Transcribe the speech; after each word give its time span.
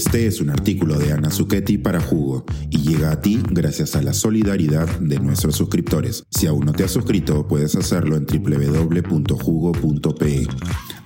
Este 0.00 0.26
es 0.26 0.40
un 0.40 0.48
artículo 0.48 0.98
de 0.98 1.12
Ana 1.12 1.30
Zucchetti 1.30 1.76
para 1.76 2.00
Jugo 2.00 2.46
y 2.70 2.78
llega 2.78 3.12
a 3.12 3.20
ti 3.20 3.42
gracias 3.50 3.96
a 3.96 4.02
la 4.02 4.14
solidaridad 4.14 4.88
de 4.98 5.20
nuestros 5.20 5.56
suscriptores. 5.56 6.24
Si 6.30 6.46
aún 6.46 6.64
no 6.64 6.72
te 6.72 6.84
has 6.84 6.90
suscrito, 6.90 7.46
puedes 7.46 7.76
hacerlo 7.76 8.16
en 8.16 8.24
www.jugo.pe. 8.24 9.26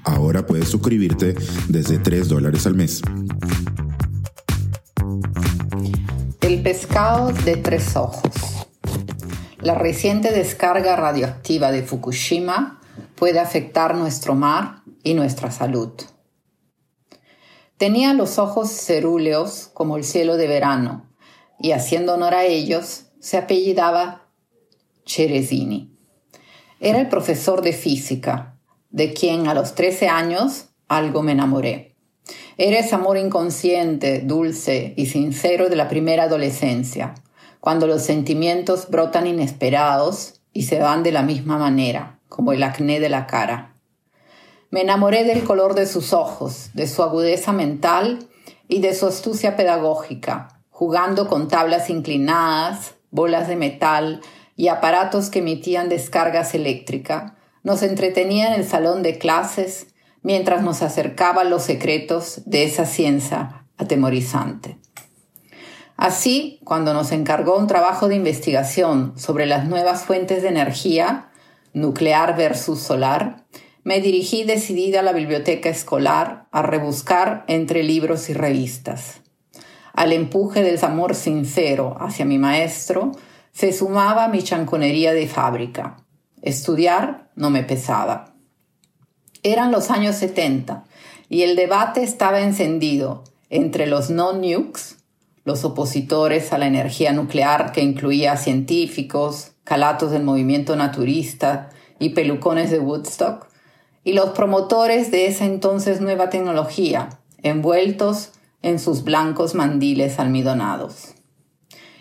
Ahora 0.05 0.47
puedes 0.47 0.69
suscribirte 0.69 1.35
desde 1.67 1.99
3 1.99 2.29
dólares 2.29 2.69
al 2.69 2.77
mes. 2.77 3.03
El 6.41 6.63
pescado 6.63 7.33
de 7.33 7.57
tres 7.57 7.97
ojos. 7.97 8.31
La 9.61 9.75
reciente 9.75 10.31
descarga 10.31 10.95
radioactiva 10.95 11.73
de 11.73 11.83
Fukushima 11.83 12.79
puede 13.17 13.41
afectar 13.41 13.97
nuestro 13.97 14.37
mar 14.37 14.85
y 15.03 15.15
nuestra 15.15 15.51
salud. 15.51 15.91
Tenía 17.85 18.15
los 18.15 18.39
ojos 18.39 18.71
cerúleos 18.71 19.69
como 19.75 19.99
el 19.99 20.05
cielo 20.05 20.39
de 20.39 20.49
verano, 20.49 21.05
y 21.61 21.73
haciendo 21.73 22.15
honor 22.15 22.33
a 22.33 22.47
ellos, 22.47 23.11
se 23.21 23.37
apellidaba 23.37 24.31
Cerezini. 25.07 25.95
Era 26.81 26.99
el 26.99 27.11
profesor 27.11 27.61
de 27.61 27.75
física, 27.75 28.57
de 28.89 29.13
quien 29.13 29.49
a 29.49 29.53
los 29.53 29.75
13 29.75 30.09
años 30.09 30.71
algo 30.89 31.23
me 31.23 31.33
enamoré. 31.33 31.95
Era 32.57 32.79
ese 32.79 32.95
amor 32.95 33.19
inconsciente, 33.19 34.21
dulce 34.21 34.95
y 34.97 35.05
sincero 35.05 35.69
de 35.69 35.77
la 35.77 35.91
primera 35.91 36.23
adolescencia, 36.23 37.13
cuando 37.61 37.87
los 37.87 38.01
sentimientos 38.01 38.89
brotan 38.89 39.27
inesperados 39.27 40.41
y 40.55 40.63
se 40.63 40.79
van 40.79 41.03
de 41.03 41.13
la 41.13 41.21
misma 41.21 41.59
manera, 41.59 42.19
como 42.31 42.53
el 42.55 42.63
acné 42.63 42.99
de 42.99 43.11
la 43.11 43.27
cara. 43.27 43.74
Me 44.75 44.81
enamoré 44.81 45.23
del 45.23 45.45
color 45.45 45.77
de 45.77 45.87
sus 45.87 46.13
ojos, 46.13 46.71
de 46.75 46.89
su 46.89 47.05
agudeza 47.05 47.53
mental 47.53 48.29
y 48.67 48.81
de 48.81 48.93
su 48.93 49.07
astucia 49.07 49.55
pedagógica, 49.55 50.49
jugando 50.69 51.29
con 51.29 51.47
tablas 51.47 51.91
inclinadas, 51.91 52.97
bolas 53.13 53.47
de 53.47 53.55
metal 53.55 54.21
y 54.57 54.67
aparatos 54.67 55.31
que 55.31 55.39
emitían 55.39 55.89
descargas 55.89 56.57
eléctricas, 56.57 57.35
nos 57.63 57.85
entretenía 57.85 58.49
en 58.49 58.61
el 58.61 58.67
salón 58.67 59.05
de 59.05 59.17
clases 59.17 59.95
mientras 60.23 60.61
nos 60.65 60.83
acercaba 60.83 61.45
los 61.45 61.63
secretos 61.63 62.43
de 62.45 62.65
esa 62.65 62.85
ciencia 62.85 63.69
atemorizante. 63.77 64.81
Así, 65.97 66.59
cuando 66.65 66.95
nos 66.95 67.13
encargó 67.13 67.59
un 67.59 67.69
trabajo 67.69 68.09
de 68.09 68.17
investigación 68.17 69.17
sobre 69.17 69.47
las 69.47 69.69
nuevas 69.69 70.03
fuentes 70.03 70.43
de 70.43 70.49
energía, 70.49 71.31
nuclear 71.75 72.37
versus 72.37 72.81
solar, 72.81 73.45
me 73.85 74.01
dirigí 74.01 74.45
decidida 74.45 75.01
a 75.01 75.03
la 75.03 75.13
biblioteca 75.13 75.69
escolar 75.69 76.47
a 76.51 76.63
rebuscar 76.63 77.45
entre 77.49 77.83
libros 77.83 78.31
y 78.31 78.33
revistas. 78.33 79.21
Al 79.93 80.13
empuje 80.13 80.63
del 80.63 80.83
amor 80.83 81.15
sincero 81.15 81.97
hacia 82.01 82.25
mi 82.25 82.39
maestro, 82.39 83.13
se 83.53 83.73
sumaba 83.73 84.27
mi 84.29 84.43
chanconería 84.43 85.13
de 85.13 85.29
fábrica. 85.29 85.99
Estudiar 86.43 87.31
no 87.37 87.51
me 87.51 87.63
pesaba. 87.63 88.35
Eran 89.43 89.71
los 89.71 89.91
años 89.91 90.17
70 90.17 90.85
y 91.29 91.43
el 91.43 91.55
debate 91.55 92.03
estaba 92.03 92.41
encendido 92.41 93.23
entre 93.51 93.87
los 93.87 94.11
no-nukes, 94.11 94.97
los 95.45 95.65
opositores 95.65 96.53
a 96.53 96.59
la 96.59 96.67
energía 96.67 97.13
nuclear 97.13 97.73
que 97.73 97.83
incluía 97.83 98.39
científicos, 98.39 99.53
calatos 99.63 100.11
del 100.11 100.25
movimiento 100.25 100.75
naturista 100.75 101.69
y 101.99 102.11
pelucones 102.11 102.71
de 102.71 102.79
Woodstock, 102.79 103.47
y 104.05 104.13
los 104.13 104.31
promotores 104.31 105.11
de 105.11 105.27
esa 105.27 105.47
entonces 105.47 106.01
nueva 106.01 106.29
tecnología, 106.31 107.09
envueltos 107.43 108.33
en 108.63 108.79
sus 108.79 109.03
blancos 109.03 109.55
mandiles 109.55 110.19
almidonados. 110.19 111.15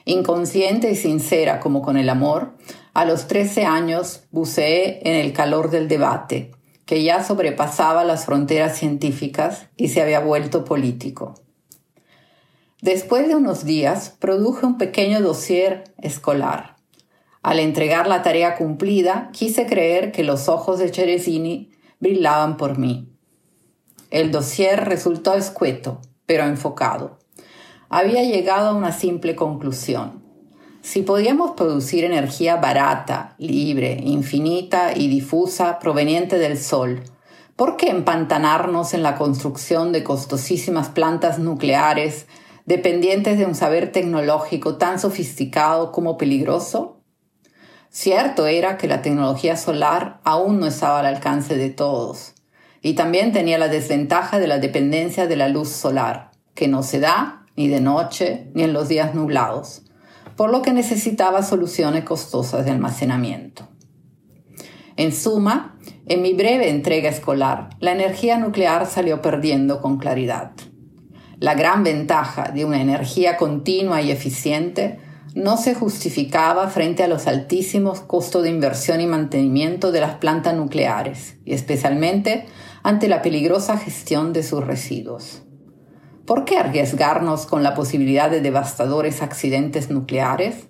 Inconsciente 0.06 0.92
y 0.92 0.96
sincera 0.96 1.62
como 1.62 1.82
con 1.82 1.98
el 1.98 2.10
amor, 2.10 2.54
a 2.94 3.06
los 3.06 3.28
13 3.28 3.66
años 3.66 4.24
buceé 4.32 5.00
en 5.10 5.16
el 5.16 5.32
calor 5.34 5.72
del 5.72 5.88
debate, 5.88 6.52
que 6.86 7.04
ya 7.04 7.24
sobrepasaba 7.24 8.04
las 8.04 8.26
fronteras 8.26 8.78
científicas 8.78 9.68
y 9.78 9.88
se 9.88 10.02
había 10.02 10.20
vuelto 10.20 10.66
político. 10.66 11.36
Después 12.82 13.30
de 13.30 13.36
unos 13.36 13.64
días, 13.64 14.14
produje 14.20 14.66
un 14.66 14.78
pequeño 14.78 15.22
dossier 15.22 15.86
escolar. 16.02 16.76
Al 17.42 17.60
entregar 17.60 18.08
la 18.08 18.22
tarea 18.24 18.58
cumplida, 18.58 19.30
quise 19.32 19.66
creer 19.66 20.12
que 20.12 20.24
los 20.24 20.50
ojos 20.50 20.80
de 20.80 20.90
Cerezini 20.90 21.72
brillaban 22.04 22.58
por 22.58 22.78
mí. 22.78 23.08
El 24.12 24.30
dossier 24.30 24.86
resultó 24.86 25.34
escueto, 25.36 26.02
pero 26.26 26.44
enfocado. 26.44 27.18
Había 27.90 28.24
llegado 28.24 28.70
a 28.70 28.74
una 28.76 28.92
simple 28.92 29.36
conclusión. 29.36 30.22
Si 30.82 31.02
podíamos 31.02 31.52
producir 31.52 32.04
energía 32.04 32.58
barata, 32.58 33.36
libre, 33.38 34.02
infinita 34.04 34.92
y 34.94 35.08
difusa 35.08 35.80
proveniente 35.80 36.38
del 36.38 36.58
Sol, 36.58 37.04
¿por 37.56 37.78
qué 37.78 37.90
empantanarnos 37.90 38.94
en 38.94 39.02
la 39.02 39.16
construcción 39.16 39.94
de 39.94 40.04
costosísimas 40.04 40.90
plantas 40.90 41.40
nucleares 41.40 42.28
dependientes 42.66 43.38
de 43.38 43.46
un 43.46 43.56
saber 43.56 43.94
tecnológico 43.94 44.76
tan 44.76 45.00
sofisticado 45.00 45.94
como 45.94 46.18
peligroso? 46.18 46.93
Cierto 47.96 48.48
era 48.48 48.80
que 48.80 48.88
la 48.88 49.04
tecnología 49.04 49.56
solar 49.56 50.20
aún 50.24 50.60
no 50.60 50.66
estaba 50.66 51.02
al 51.02 51.06
alcance 51.06 51.56
de 51.56 51.70
todos, 51.70 52.34
y 52.82 52.96
también 52.96 53.32
tenía 53.32 53.60
la 53.60 53.68
desventaja 53.68 54.40
de 54.40 54.48
la 54.48 54.58
dependencia 54.58 55.28
de 55.28 55.36
la 55.36 55.48
luz 55.48 55.70
solar, 55.70 56.32
que 56.56 56.68
no 56.68 56.82
se 56.82 57.00
da 57.00 57.46
ni 57.56 57.68
de 57.68 57.82
noche 57.82 58.50
ni 58.56 58.64
en 58.64 58.74
los 58.74 58.90
días 58.90 59.14
nublados, 59.14 59.84
por 60.36 60.50
lo 60.50 60.64
que 60.64 60.74
necesitaba 60.74 61.44
soluciones 61.44 62.04
costosas 62.04 62.66
de 62.66 62.72
almacenamiento. 62.72 63.70
En 64.98 65.14
suma, 65.14 65.78
en 66.08 66.24
mi 66.24 66.34
breve 66.34 66.72
entrega 66.72 67.12
escolar, 67.12 67.70
la 67.80 67.92
energía 67.92 68.40
nuclear 68.40 68.88
salió 68.88 69.22
perdiendo 69.22 69.82
con 69.82 70.00
claridad. 70.00 70.54
La 71.38 71.54
gran 71.54 71.84
ventaja 71.84 72.50
de 72.50 72.66
una 72.66 72.82
energía 72.82 73.38
continua 73.38 74.02
y 74.02 74.10
eficiente 74.10 74.98
no 75.36 75.58
se 75.58 75.74
justificaba 75.74 76.70
frente 76.70 77.04
a 77.04 77.08
los 77.08 77.26
altísimos 77.26 78.02
costos 78.02 78.44
de 78.44 78.50
inversión 78.50 79.02
y 79.02 79.08
mantenimiento 79.08 79.92
de 79.92 80.02
las 80.02 80.16
plantas 80.16 80.56
nucleares, 80.56 81.38
y 81.44 81.54
especialmente 81.54 82.46
ante 82.84 83.08
la 83.08 83.22
peligrosa 83.22 83.78
gestión 83.78 84.34
de 84.34 84.44
sus 84.44 84.66
residuos. 84.66 85.44
¿Por 86.26 86.46
qué 86.46 86.58
arriesgarnos 86.58 87.46
con 87.48 87.64
la 87.64 87.74
posibilidad 87.74 88.30
de 88.30 88.42
devastadores 88.42 89.22
accidentes 89.22 89.90
nucleares? 89.90 90.68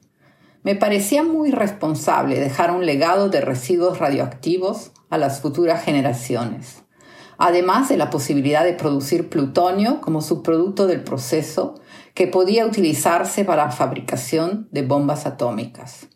Me 0.64 0.76
parecía 0.76 1.24
muy 1.24 1.52
responsable 1.52 2.40
dejar 2.40 2.72
un 2.72 2.86
legado 2.86 3.30
de 3.30 3.42
residuos 3.42 4.00
radioactivos 4.00 4.92
a 5.10 5.18
las 5.18 5.42
futuras 5.42 5.84
generaciones 5.84 6.84
además 7.38 7.90
de 7.90 7.98
la 7.98 8.10
posibilidad 8.10 8.64
de 8.64 8.74
producir 8.74 9.30
plutonio 9.30 10.02
como 10.02 10.22
subproducto 10.22 10.88
del 10.88 11.04
proceso 11.04 11.76
que 12.14 12.28
podía 12.28 12.66
utilizarse 12.66 13.46
para 13.46 13.72
fabricación 13.72 14.68
de 14.72 14.84
bombas 14.84 15.26
atómicas. 15.26 16.08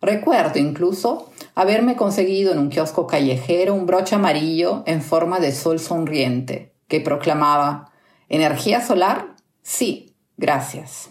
Recuerdo 0.00 0.58
incluso 0.58 1.30
haberme 1.54 1.96
conseguido 1.96 2.52
en 2.52 2.58
un 2.58 2.68
kiosco 2.68 3.06
callejero 3.06 3.74
un 3.74 3.86
broche 3.86 4.14
amarillo 4.14 4.82
en 4.86 5.02
forma 5.02 5.40
de 5.40 5.52
sol 5.52 5.78
sonriente 5.78 6.74
que 6.88 7.00
proclamaba 7.00 7.90
¿Energía 8.28 8.80
solar? 8.80 9.34
Sí, 9.62 10.14
gracias. 10.36 11.10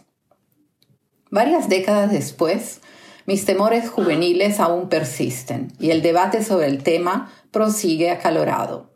Varias 1.30 1.70
décadas 1.70 2.12
después, 2.12 2.82
mis 3.26 3.46
temores 3.46 3.90
juveniles 3.90 4.60
aún 4.60 4.90
persisten 4.90 5.72
y 5.80 5.92
el 5.92 6.02
debate 6.02 6.44
sobre 6.44 6.68
el 6.68 6.84
tema 6.84 7.32
prosigue 7.52 8.12
acalorado 8.12 8.93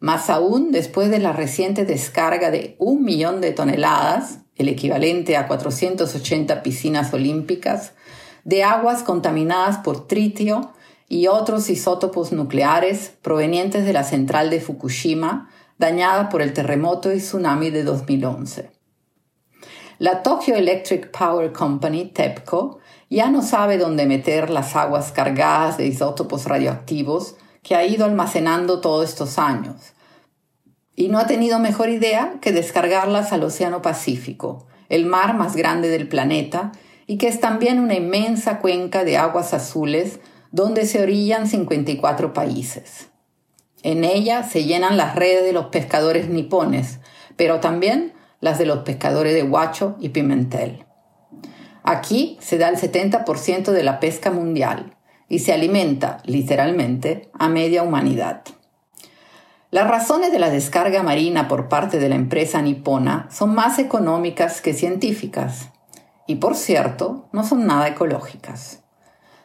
más 0.00 0.30
aún 0.30 0.72
después 0.72 1.10
de 1.10 1.18
la 1.18 1.32
reciente 1.32 1.84
descarga 1.84 2.50
de 2.50 2.76
un 2.78 3.02
millón 3.04 3.40
de 3.40 3.52
toneladas, 3.52 4.40
el 4.56 4.68
equivalente 4.68 5.36
a 5.36 5.46
480 5.46 6.62
piscinas 6.62 7.12
olímpicas, 7.12 7.92
de 8.44 8.62
aguas 8.62 9.02
contaminadas 9.02 9.78
por 9.78 10.06
tritio 10.06 10.72
y 11.08 11.26
otros 11.26 11.68
isótopos 11.70 12.32
nucleares 12.32 13.12
provenientes 13.22 13.84
de 13.84 13.92
la 13.92 14.04
central 14.04 14.50
de 14.50 14.60
Fukushima, 14.60 15.50
dañada 15.78 16.28
por 16.28 16.42
el 16.42 16.52
terremoto 16.52 17.12
y 17.12 17.18
tsunami 17.18 17.70
de 17.70 17.84
2011. 17.84 18.70
La 19.98 20.22
Tokyo 20.22 20.54
Electric 20.54 21.10
Power 21.10 21.52
Company, 21.52 22.06
TEPCO, 22.06 22.78
ya 23.08 23.30
no 23.30 23.42
sabe 23.42 23.78
dónde 23.78 24.06
meter 24.06 24.50
las 24.50 24.76
aguas 24.76 25.12
cargadas 25.12 25.76
de 25.78 25.86
isótopos 25.86 26.44
radioactivos 26.44 27.36
que 27.66 27.74
ha 27.74 27.84
ido 27.84 28.04
almacenando 28.04 28.80
todos 28.80 29.08
estos 29.08 29.40
años. 29.40 29.74
Y 30.94 31.08
no 31.08 31.18
ha 31.18 31.26
tenido 31.26 31.58
mejor 31.58 31.88
idea 31.88 32.34
que 32.40 32.52
descargarlas 32.52 33.32
al 33.32 33.42
Océano 33.42 33.82
Pacífico, 33.82 34.68
el 34.88 35.04
mar 35.04 35.34
más 35.34 35.56
grande 35.56 35.88
del 35.88 36.06
planeta, 36.08 36.70
y 37.08 37.18
que 37.18 37.26
es 37.26 37.40
también 37.40 37.80
una 37.80 37.94
inmensa 37.94 38.60
cuenca 38.60 39.02
de 39.02 39.16
aguas 39.16 39.52
azules 39.52 40.20
donde 40.52 40.86
se 40.86 41.02
orillan 41.02 41.48
54 41.48 42.32
países. 42.32 43.08
En 43.82 44.04
ella 44.04 44.44
se 44.44 44.62
llenan 44.62 44.96
las 44.96 45.16
redes 45.16 45.42
de 45.42 45.52
los 45.52 45.66
pescadores 45.66 46.28
nipones, 46.28 47.00
pero 47.34 47.58
también 47.58 48.12
las 48.38 48.60
de 48.60 48.66
los 48.66 48.84
pescadores 48.84 49.34
de 49.34 49.42
Huacho 49.42 49.96
y 49.98 50.10
Pimentel. 50.10 50.84
Aquí 51.82 52.38
se 52.40 52.58
da 52.58 52.68
el 52.68 52.76
70% 52.76 53.72
de 53.72 53.82
la 53.82 53.98
pesca 53.98 54.30
mundial 54.30 54.96
y 55.28 55.40
se 55.40 55.52
alimenta, 55.52 56.18
literalmente, 56.24 57.30
a 57.32 57.48
media 57.48 57.82
humanidad. 57.82 58.42
Las 59.70 59.88
razones 59.88 60.32
de 60.32 60.38
la 60.38 60.48
descarga 60.48 61.02
marina 61.02 61.48
por 61.48 61.68
parte 61.68 61.98
de 61.98 62.08
la 62.08 62.14
empresa 62.14 62.62
nipona 62.62 63.28
son 63.30 63.54
más 63.54 63.78
económicas 63.78 64.60
que 64.60 64.72
científicas 64.72 65.70
y, 66.26 66.36
por 66.36 66.54
cierto, 66.54 67.28
no 67.32 67.44
son 67.44 67.66
nada 67.66 67.88
ecológicas. 67.88 68.84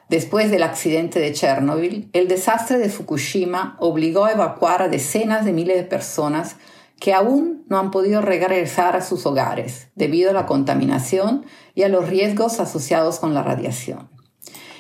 Después 0.10 0.52
del 0.52 0.64
accidente 0.64 1.20
de 1.20 1.34
Chernobyl, 1.34 2.10
el 2.14 2.28
desastre 2.28 2.78
de 2.78 2.90
Fukushima 2.90 3.78
obligó 3.80 4.26
a 4.26 4.34
evacuar 4.34 4.82
a 4.84 4.90
decenas 4.90 5.44
de 5.46 5.54
miles 5.54 5.78
de 5.78 5.84
personas 5.84 6.58
que 7.00 7.16
aún 7.16 7.66
no 7.68 7.80
han 7.80 7.90
podido 7.90 8.22
regresar 8.22 8.96
a 8.96 9.02
sus 9.02 9.26
hogares 9.26 9.88
debido 9.96 10.30
a 10.30 10.34
la 10.34 10.46
contaminación 10.46 11.46
y 11.74 11.82
a 11.82 11.90
los 11.90 12.08
riesgos 12.08 12.60
asociados 12.60 13.18
con 13.18 13.34
la 13.34 13.42
radiación. 13.42 14.11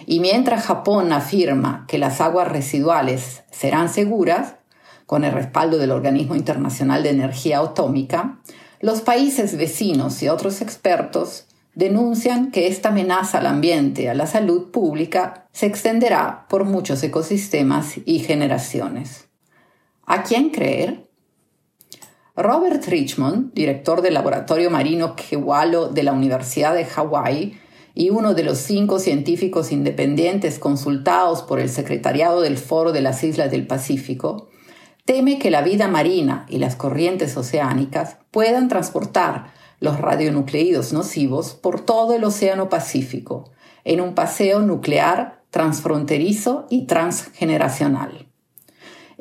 Y 0.05 0.19
mientras 0.19 0.65
Japón 0.65 1.11
afirma 1.13 1.85
que 1.87 1.97
las 1.97 2.21
aguas 2.21 2.47
residuales 2.47 3.43
serán 3.51 3.89
seguras, 3.89 4.55
con 5.05 5.25
el 5.25 5.33
respaldo 5.33 5.77
del 5.77 5.91
Organismo 5.91 6.35
Internacional 6.35 7.03
de 7.03 7.09
Energía 7.09 7.59
Atómica, 7.59 8.39
los 8.79 9.01
países 9.01 9.57
vecinos 9.57 10.23
y 10.23 10.29
otros 10.29 10.61
expertos 10.61 11.47
denuncian 11.75 12.51
que 12.51 12.67
esta 12.67 12.89
amenaza 12.89 13.39
al 13.39 13.47
ambiente 13.47 14.09
a 14.09 14.13
la 14.13 14.25
salud 14.25 14.71
pública 14.71 15.47
se 15.51 15.65
extenderá 15.65 16.45
por 16.49 16.65
muchos 16.65 17.03
ecosistemas 17.03 17.95
y 18.05 18.19
generaciones. 18.19 19.27
¿A 20.05 20.23
quién 20.23 20.49
creer? 20.49 21.07
Robert 22.35 22.83
Richmond, 22.85 23.53
director 23.53 24.01
del 24.01 24.13
Laboratorio 24.13 24.69
Marino 24.69 25.15
Kewalo 25.15 25.89
de 25.89 26.03
la 26.03 26.13
Universidad 26.13 26.73
de 26.73 26.85
Hawái 26.85 27.60
y 27.93 28.09
uno 28.09 28.33
de 28.33 28.43
los 28.43 28.57
cinco 28.57 28.99
científicos 28.99 29.71
independientes 29.71 30.59
consultados 30.59 31.43
por 31.43 31.59
el 31.59 31.69
Secretariado 31.69 32.41
del 32.41 32.57
Foro 32.57 32.91
de 32.91 33.01
las 33.01 33.23
Islas 33.23 33.51
del 33.51 33.67
Pacífico, 33.67 34.49
teme 35.05 35.39
que 35.39 35.51
la 35.51 35.61
vida 35.61 35.87
marina 35.87 36.45
y 36.49 36.57
las 36.59 36.75
corrientes 36.75 37.35
oceánicas 37.37 38.17
puedan 38.31 38.67
transportar 38.67 39.53
los 39.79 39.99
radionucleídos 39.99 40.93
nocivos 40.93 41.53
por 41.53 41.81
todo 41.81 42.13
el 42.13 42.23
Océano 42.23 42.69
Pacífico 42.69 43.51
en 43.83 43.99
un 43.99 44.13
paseo 44.13 44.61
nuclear 44.61 45.43
transfronterizo 45.49 46.67
y 46.69 46.85
transgeneracional. 46.85 48.30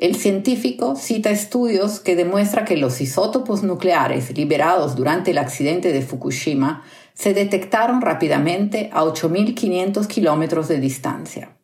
El 0.01 0.15
científico 0.15 0.95
cita 0.95 1.29
estudios 1.29 1.99
que 1.99 2.15
demuestran 2.15 2.65
que 2.65 2.75
los 2.75 3.01
isótopos 3.01 3.61
nucleares 3.61 4.35
liberados 4.35 4.95
durante 4.95 5.29
el 5.29 5.37
accidente 5.37 5.93
de 5.93 6.01
Fukushima 6.01 6.83
se 7.13 7.35
detectaron 7.35 8.01
rápidamente 8.01 8.89
a 8.93 9.03
8.500 9.03 10.07
kilómetros 10.07 10.67
de 10.67 10.79
distancia. 10.79 11.55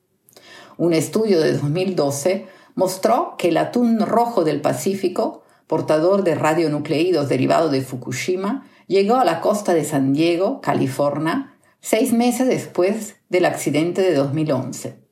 Un 0.77 0.93
estudio 0.93 1.41
de 1.41 1.53
2012 1.53 2.45
mostró 2.75 3.33
que 3.39 3.47
el 3.47 3.57
atún 3.57 3.99
rojo 4.01 4.43
del 4.43 4.61
Pacífico, 4.61 5.41
portador 5.65 6.23
de 6.23 6.35
radionucleídos 6.35 7.29
derivado 7.29 7.69
de 7.69 7.81
Fukushima, 7.81 8.67
llegó 8.85 9.15
a 9.15 9.25
la 9.25 9.41
costa 9.41 9.73
de 9.73 9.83
San 9.83 10.13
Diego, 10.13 10.61
California, 10.61 11.57
seis 11.81 12.13
meses 12.13 12.47
después 12.47 13.15
del 13.29 13.45
accidente 13.45 14.03
de 14.03 14.13
2011. 14.13 15.06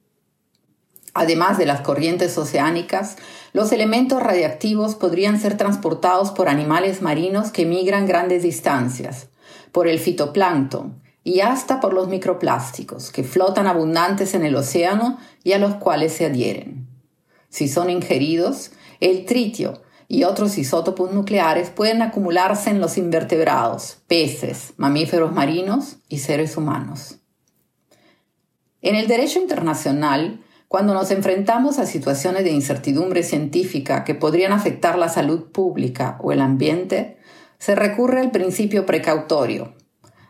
Además 1.18 1.58
de 1.58 1.66
las 1.66 1.80
corrientes 1.80 2.38
oceánicas, 2.38 3.16
los 3.54 3.72
elementos 3.72 4.22
radiactivos 4.22 4.96
podrían 4.96 5.40
ser 5.40 5.56
transportados 5.56 6.32
por 6.32 6.50
animales 6.50 7.02
marinos 7.02 7.52
que 7.52 7.66
migran 7.66 8.06
grandes 8.06 8.44
distancias, 8.44 9.30
por 9.72 9.88
el 9.88 9.98
fitoplancton 9.98 11.02
y 11.24 11.40
hasta 11.40 11.80
por 11.80 11.94
los 11.94 12.10
microplásticos 12.10 13.12
que 13.12 13.24
flotan 13.24 13.66
abundantes 13.66 14.34
en 14.34 14.44
el 14.44 14.58
océano 14.58 15.18
y 15.42 15.54
a 15.54 15.58
los 15.58 15.76
cuales 15.76 16.12
se 16.12 16.26
adhieren. 16.26 16.86
Si 17.48 17.70
son 17.70 17.90
ingeridos, 17.90 18.72
el 19.00 19.26
tritio 19.26 19.82
y 20.10 20.26
otros 20.26 20.58
isótopos 20.58 21.14
nucleares 21.14 21.70
pueden 21.70 22.02
acumularse 22.02 22.72
en 22.72 22.82
los 22.82 22.98
invertebrados, 22.98 24.00
peces, 24.08 24.74
mamíferos 24.76 25.32
marinos 25.32 25.96
y 26.10 26.18
seres 26.20 26.58
humanos. 26.58 27.20
En 28.82 28.96
el 28.96 29.08
derecho 29.08 29.40
internacional, 29.40 30.42
cuando 30.76 30.94
nos 30.94 31.10
enfrentamos 31.12 31.80
a 31.80 31.86
situaciones 31.86 32.44
de 32.44 32.52
incertidumbre 32.52 33.24
científica 33.24 34.04
que 34.04 34.14
podrían 34.14 34.52
afectar 34.52 34.98
la 34.98 35.08
salud 35.08 35.44
pública 35.54 36.18
o 36.22 36.34
el 36.34 36.42
ambiente, 36.42 37.18
se 37.60 37.76
recurre 37.76 38.20
al 38.20 38.32
principio 38.32 38.86
precautorio. 38.86 39.74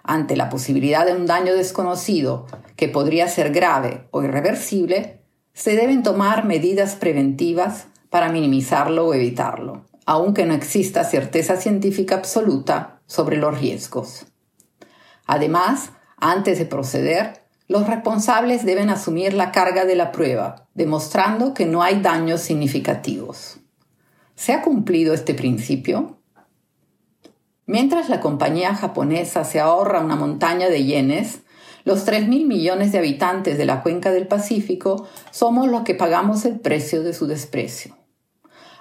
Ante 0.03 0.35
la 0.35 0.49
posibilidad 0.49 1.03
de 1.03 1.15
un 1.15 1.25
daño 1.25 1.55
desconocido 1.55 2.45
que 2.75 2.87
podría 2.87 3.27
ser 3.27 3.51
grave 3.51 4.07
o 4.11 4.21
irreversible, 4.21 5.23
se 5.53 5.75
deben 5.75 6.03
tomar 6.03 6.45
medidas 6.45 6.93
preventivas 6.93 7.87
para 8.11 8.29
minimizarlo 8.29 9.07
o 9.07 9.15
evitarlo, 9.15 9.87
aunque 10.05 10.45
no 10.45 10.53
exista 10.53 11.05
certeza 11.05 11.57
científica 11.57 12.13
absoluta 12.13 13.01
sobre 13.07 13.37
los 13.37 13.59
riesgos. 13.59 14.27
Además, 15.25 15.89
antes 16.17 16.59
de 16.59 16.67
proceder, 16.67 17.44
los 17.67 17.87
responsables 17.87 18.63
deben 18.63 18.89
asumir 18.89 19.33
la 19.33 19.51
carga 19.51 19.85
de 19.85 19.95
la 19.95 20.11
prueba, 20.11 20.67
demostrando 20.75 21.53
que 21.53 21.65
no 21.65 21.81
hay 21.81 21.99
daños 22.01 22.41
significativos. 22.41 23.57
¿Se 24.35 24.53
ha 24.53 24.61
cumplido 24.61 25.13
este 25.13 25.33
principio? 25.33 26.19
Mientras 27.65 28.09
la 28.09 28.19
compañía 28.19 28.75
japonesa 28.75 29.43
se 29.43 29.59
ahorra 29.59 30.01
una 30.01 30.15
montaña 30.15 30.69
de 30.69 30.83
yenes, 30.83 31.39
los 31.85 32.05
3.000 32.05 32.45
millones 32.45 32.91
de 32.91 32.99
habitantes 32.99 33.57
de 33.57 33.65
la 33.65 33.81
cuenca 33.81 34.11
del 34.11 34.27
Pacífico 34.27 35.07
somos 35.31 35.67
los 35.67 35.81
que 35.81 35.95
pagamos 35.95 36.45
el 36.45 36.59
precio 36.59 37.01
de 37.01 37.13
su 37.13 37.25
desprecio. 37.25 37.97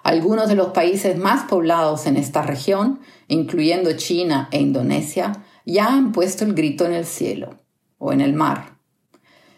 Algunos 0.02 0.48
de 0.48 0.56
los 0.56 0.68
países 0.68 1.16
más 1.16 1.44
poblados 1.44 2.06
en 2.06 2.18
esta 2.18 2.42
región, 2.42 3.00
incluyendo 3.28 3.92
China 3.96 4.48
e 4.52 4.60
Indonesia, 4.60 5.32
ya 5.64 5.86
han 5.86 6.12
puesto 6.12 6.44
el 6.44 6.52
grito 6.52 6.84
en 6.84 6.92
el 6.92 7.06
cielo 7.06 7.58
o 7.96 8.12
en 8.12 8.20
el 8.20 8.34
mar 8.34 8.73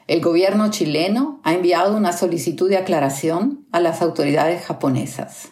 el 0.07 0.21
gobierno 0.21 0.71
chileno 0.71 1.41
ha 1.43 1.55
enviado 1.55 1.97
una 1.97 2.13
solicitud 2.13 2.69
de 2.69 2.77
aclaración 2.77 3.67
a 3.73 3.81
las 3.81 4.03
autoridades 4.03 4.65
japonesas. 4.65 5.49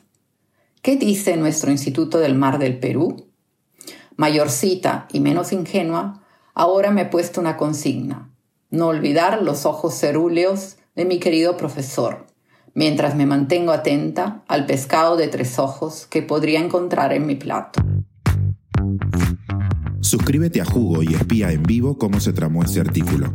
¿Qué 0.80 0.96
dice 0.96 1.36
nuestro 1.36 1.70
Instituto 1.70 2.18
del 2.18 2.34
Mar 2.36 2.58
del 2.58 2.78
Perú? 2.78 3.30
Mayorcita 4.16 5.08
y 5.12 5.18
menos 5.18 5.52
ingenua, 5.52 6.22
ahora 6.54 6.92
me 6.92 7.02
he 7.02 7.06
puesto 7.06 7.40
una 7.40 7.56
consigna. 7.56 8.30
No 8.70 8.88
olvidar 8.88 9.42
los 9.42 9.66
ojos 9.66 9.94
cerúleos 9.94 10.76
de 10.94 11.04
mi 11.04 11.18
querido 11.18 11.56
profesor, 11.56 12.26
mientras 12.74 13.16
me 13.16 13.26
mantengo 13.26 13.72
atenta 13.72 14.44
al 14.46 14.66
pescado 14.66 15.16
de 15.16 15.26
tres 15.26 15.58
ojos 15.58 16.06
que 16.06 16.22
podría 16.22 16.60
encontrar 16.60 17.12
en 17.12 17.26
mi 17.26 17.34
plato. 17.34 17.80
Suscríbete 20.00 20.60
a 20.60 20.64
Jugo 20.64 21.02
y 21.02 21.14
espía 21.14 21.50
en 21.50 21.64
vivo 21.64 21.98
cómo 21.98 22.20
se 22.20 22.32
tramó 22.32 22.62
este 22.62 22.80
artículo. 22.80 23.34